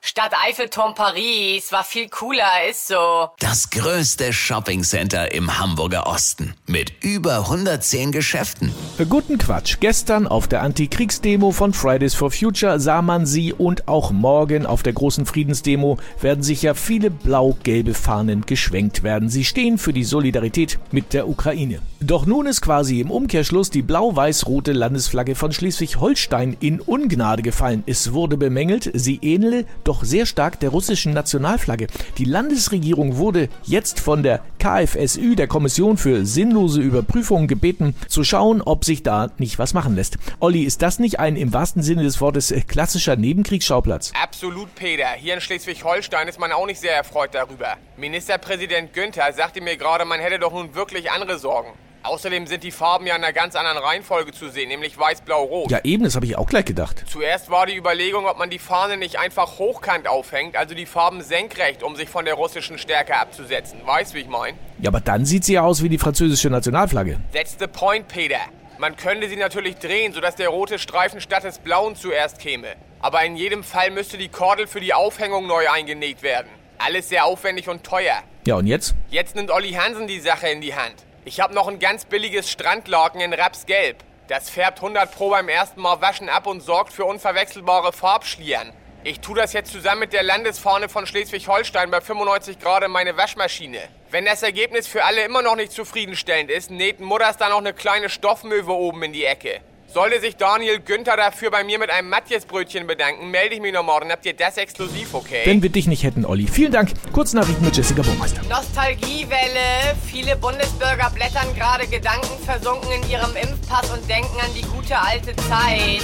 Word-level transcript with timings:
Stadt 0.00 0.32
Eiffelturm 0.46 0.94
Paris 0.94 1.72
war 1.72 1.82
viel 1.82 2.08
cooler, 2.08 2.68
ist 2.70 2.86
so. 2.86 3.28
Das 3.40 3.68
größte 3.70 4.32
Shoppingcenter 4.32 5.32
im 5.32 5.58
Hamburger 5.58 6.06
Osten 6.06 6.54
mit 6.66 6.92
über 7.02 7.38
110 7.40 8.12
Geschäften. 8.12 8.72
Guten 9.08 9.38
Quatsch. 9.38 9.78
Gestern 9.80 10.28
auf 10.28 10.46
der 10.46 10.62
Antikriegsdemo 10.62 11.50
von 11.50 11.72
Fridays 11.72 12.14
for 12.14 12.30
Future 12.30 12.78
sah 12.78 13.02
man 13.02 13.26
sie 13.26 13.52
und 13.52 13.88
auch 13.88 14.12
morgen 14.12 14.66
auf 14.66 14.84
der 14.84 14.92
großen 14.92 15.26
Friedensdemo 15.26 15.98
werden 16.20 16.44
sicher 16.44 16.76
viele 16.76 17.10
blau-gelbe 17.10 17.94
Fahnen 17.94 18.46
geschwenkt 18.46 19.02
werden. 19.02 19.28
Sie 19.28 19.44
stehen 19.44 19.78
für 19.78 19.92
die 19.92 20.04
Solidarität 20.04 20.78
mit 20.92 21.12
der 21.12 21.28
Ukraine. 21.28 21.82
Doch 22.00 22.26
nun 22.26 22.46
ist 22.46 22.60
quasi 22.60 23.00
im 23.00 23.10
Umkehrschluss 23.10 23.70
die 23.70 23.82
blau-weiß-rote 23.82 24.72
Landesflagge 24.72 25.34
von 25.34 25.52
Schleswig-Holstein 25.52 26.56
in 26.60 26.80
Ungnade 26.80 27.42
gefallen. 27.42 27.82
Es 27.86 28.12
wurde 28.12 28.36
bemängelt, 28.36 28.90
sie 28.94 29.18
ähnele 29.20 29.66
doch 29.88 30.04
sehr 30.04 30.26
stark 30.26 30.60
der 30.60 30.70
russischen 30.70 31.12
Nationalflagge. 31.14 31.86
Die 32.18 32.24
Landesregierung 32.24 33.16
wurde 33.16 33.48
jetzt 33.64 34.00
von 34.00 34.22
der 34.22 34.40
KFSÜ, 34.58 35.34
der 35.34 35.48
Kommission 35.48 35.96
für 35.96 36.26
sinnlose 36.26 36.80
Überprüfungen, 36.80 37.48
gebeten, 37.48 37.94
zu 38.08 38.22
schauen, 38.22 38.60
ob 38.60 38.84
sich 38.84 39.02
da 39.02 39.30
nicht 39.38 39.58
was 39.58 39.74
machen 39.74 39.96
lässt. 39.96 40.18
Olli, 40.40 40.62
ist 40.62 40.82
das 40.82 40.98
nicht 40.98 41.18
ein 41.18 41.36
im 41.36 41.52
wahrsten 41.52 41.82
Sinne 41.82 42.02
des 42.02 42.20
Wortes 42.20 42.54
klassischer 42.66 43.16
Nebenkriegsschauplatz? 43.16 44.12
Absolut, 44.22 44.74
Peter. 44.74 45.08
Hier 45.16 45.34
in 45.34 45.40
Schleswig-Holstein 45.40 46.28
ist 46.28 46.38
man 46.38 46.52
auch 46.52 46.66
nicht 46.66 46.80
sehr 46.80 46.94
erfreut 46.94 47.30
darüber. 47.32 47.76
Ministerpräsident 47.96 48.92
Günther 48.92 49.32
sagte 49.32 49.60
mir 49.60 49.76
gerade, 49.76 50.04
man 50.04 50.20
hätte 50.20 50.38
doch 50.38 50.52
nun 50.52 50.74
wirklich 50.74 51.10
andere 51.10 51.38
Sorgen. 51.38 51.70
Außerdem 52.02 52.46
sind 52.46 52.62
die 52.62 52.70
Farben 52.70 53.06
ja 53.06 53.16
in 53.16 53.24
einer 53.24 53.32
ganz 53.32 53.54
anderen 53.56 53.78
Reihenfolge 53.78 54.32
zu 54.32 54.48
sehen, 54.48 54.68
nämlich 54.68 54.96
weiß, 54.96 55.22
blau, 55.22 55.42
rot. 55.42 55.70
Ja, 55.70 55.80
eben, 55.84 56.04
das 56.04 56.14
habe 56.14 56.26
ich 56.26 56.36
auch 56.36 56.46
gleich 56.46 56.64
gedacht. 56.64 57.04
Zuerst 57.10 57.50
war 57.50 57.66
die 57.66 57.76
Überlegung, 57.76 58.26
ob 58.26 58.38
man 58.38 58.50
die 58.50 58.58
Fahne 58.58 58.96
nicht 58.96 59.18
einfach 59.18 59.58
hochkant 59.58 60.06
aufhängt, 60.08 60.56
also 60.56 60.74
die 60.74 60.86
Farben 60.86 61.22
senkrecht, 61.22 61.82
um 61.82 61.96
sich 61.96 62.08
von 62.08 62.24
der 62.24 62.34
russischen 62.34 62.78
Stärke 62.78 63.16
abzusetzen. 63.16 63.80
Weißt, 63.84 64.14
wie 64.14 64.20
ich 64.20 64.28
mein? 64.28 64.54
Ja, 64.80 64.90
aber 64.90 65.00
dann 65.00 65.26
sieht 65.26 65.44
sie 65.44 65.54
ja 65.54 65.62
aus 65.62 65.82
wie 65.82 65.88
die 65.88 65.98
französische 65.98 66.50
Nationalflagge. 66.50 67.18
That's 67.32 67.56
the 67.58 67.66
point, 67.66 68.08
Peter. 68.08 68.40
Man 68.78 68.96
könnte 68.96 69.28
sie 69.28 69.36
natürlich 69.36 69.76
drehen, 69.76 70.12
sodass 70.12 70.36
der 70.36 70.50
rote 70.50 70.78
Streifen 70.78 71.20
statt 71.20 71.42
des 71.42 71.58
blauen 71.58 71.96
zuerst 71.96 72.38
käme. 72.38 72.68
Aber 73.00 73.24
in 73.24 73.36
jedem 73.36 73.64
Fall 73.64 73.90
müsste 73.90 74.18
die 74.18 74.28
Kordel 74.28 74.68
für 74.68 74.80
die 74.80 74.94
Aufhängung 74.94 75.48
neu 75.48 75.68
eingenäht 75.68 76.22
werden. 76.22 76.48
Alles 76.78 77.08
sehr 77.08 77.24
aufwendig 77.24 77.68
und 77.68 77.82
teuer. 77.82 78.22
Ja, 78.46 78.54
und 78.54 78.68
jetzt? 78.68 78.94
Jetzt 79.10 79.34
nimmt 79.34 79.50
Olli 79.50 79.72
Hansen 79.72 80.06
die 80.06 80.20
Sache 80.20 80.48
in 80.48 80.60
die 80.60 80.76
Hand. 80.76 80.94
Ich 81.28 81.40
habe 81.40 81.52
noch 81.52 81.68
ein 81.68 81.78
ganz 81.78 82.06
billiges 82.06 82.50
Strandlaken 82.50 83.20
in 83.20 83.34
Rapsgelb. 83.34 83.98
Das 84.28 84.48
färbt 84.48 84.78
100 84.78 85.14
Pro 85.14 85.28
beim 85.28 85.50
ersten 85.50 85.78
Mal 85.78 86.00
waschen 86.00 86.30
ab 86.30 86.46
und 86.46 86.62
sorgt 86.62 86.90
für 86.90 87.04
unverwechselbare 87.04 87.92
Farbschlieren. 87.92 88.72
Ich 89.04 89.20
tue 89.20 89.36
das 89.36 89.52
jetzt 89.52 89.70
zusammen 89.70 90.00
mit 90.00 90.14
der 90.14 90.22
Landesfahne 90.22 90.88
von 90.88 91.04
Schleswig-Holstein 91.04 91.90
bei 91.90 92.00
95 92.00 92.58
Grad 92.58 92.82
in 92.82 92.90
meine 92.90 93.18
Waschmaschine. 93.18 93.78
Wenn 94.10 94.24
das 94.24 94.42
Ergebnis 94.42 94.86
für 94.86 95.04
alle 95.04 95.22
immer 95.22 95.42
noch 95.42 95.56
nicht 95.56 95.72
zufriedenstellend 95.72 96.50
ist, 96.50 96.70
näht 96.70 96.98
Mutters 96.98 97.36
da 97.36 97.50
noch 97.50 97.58
eine 97.58 97.74
kleine 97.74 98.08
Stoffmöwe 98.08 98.72
oben 98.72 99.02
in 99.02 99.12
die 99.12 99.26
Ecke. 99.26 99.60
Sollte 99.90 100.20
sich 100.20 100.36
Daniel 100.36 100.80
Günther 100.80 101.16
dafür 101.16 101.50
bei 101.50 101.64
mir 101.64 101.78
mit 101.78 101.88
einem 101.88 102.10
Matjesbrötchen 102.10 102.86
bedanken, 102.86 103.30
melde 103.30 103.54
ich 103.54 103.60
mich 103.62 103.72
noch 103.72 103.82
morgen. 103.82 104.12
Habt 104.12 104.26
ihr 104.26 104.34
das 104.34 104.58
exklusiv, 104.58 105.14
okay? 105.14 105.40
Wenn 105.46 105.62
wir 105.62 105.70
dich 105.70 105.86
nicht 105.86 106.02
hätten, 106.02 106.26
Olli. 106.26 106.46
Vielen 106.46 106.72
Dank. 106.72 106.92
Kurznachrichten 107.14 107.64
mit 107.64 107.74
Jessica 107.74 108.02
Burmeister. 108.02 108.42
Nostalgiewelle. 108.50 109.96
Viele 110.04 110.36
Bundesbürger 110.36 111.10
blättern 111.14 111.54
gerade 111.54 111.86
gedankenversunken 111.86 112.92
in 112.92 113.10
ihrem 113.10 113.34
Impfpass 113.34 113.90
und 113.90 114.06
denken 114.10 114.38
an 114.40 114.52
die 114.54 114.66
gute 114.66 114.98
alte 114.98 115.34
Zeit. 115.36 116.02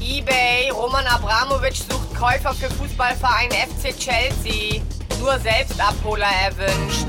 Ebay. 0.00 0.70
Roman 0.70 1.06
Abramowitsch 1.06 1.82
sucht 1.90 2.18
Käufer 2.18 2.54
für 2.54 2.70
Fußballverein 2.70 3.50
FC 3.50 3.94
Chelsea. 3.98 4.80
Nur 5.20 5.38
Selbstabholer 5.40 6.30
erwünscht. 6.46 7.06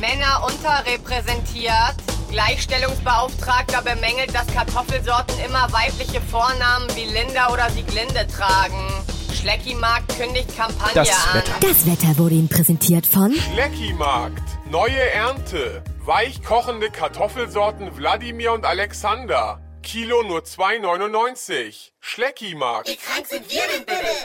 Männer 0.00 0.46
unterrepräsentiert. 0.46 2.09
Gleichstellungsbeauftragter 2.30 3.82
bemängelt, 3.82 4.34
dass 4.34 4.46
Kartoffelsorten 4.48 5.34
immer 5.44 5.72
weibliche 5.72 6.20
Vornamen 6.20 6.88
wie 6.94 7.04
Linda 7.04 7.52
oder 7.52 7.70
Sieglinde 7.70 8.26
tragen. 8.26 8.88
Schleckimarkt 9.34 10.16
kündigt 10.18 10.56
Kampagne 10.56 10.94
Das 10.94 11.08
an. 11.10 11.34
Wetter. 11.34 11.52
Das 11.60 11.86
Wetter 11.86 12.18
wurde 12.18 12.34
Ihnen 12.34 12.48
präsentiert 12.48 13.06
von 13.06 13.34
Schleckimarkt. 13.34 14.42
Neue 14.70 15.10
Ernte. 15.12 15.82
Weich 16.04 16.42
kochende 16.42 16.90
Kartoffelsorten 16.90 17.96
Wladimir 17.96 18.52
und 18.52 18.64
Alexander. 18.64 19.60
Kilo 19.82 20.22
nur 20.22 20.40
2,99. 20.40 21.90
Schleckimarkt. 22.00 22.96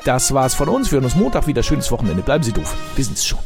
Das 0.04 0.34
war's 0.34 0.54
von 0.54 0.70
uns. 0.70 0.92
Wir 0.92 0.98
hören 0.98 1.06
uns 1.06 1.16
Montag 1.16 1.48
wieder. 1.48 1.64
Schönes 1.64 1.90
Wochenende. 1.92 2.22
Bleiben 2.22 2.44
Sie 2.44 2.52
doof. 2.52 2.74
Wir 2.96 3.06
sind's 3.06 3.26
schon. 3.26 3.40